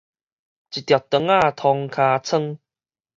[0.03, 0.23] 一條腸仔通尻
[2.23, 2.57] 川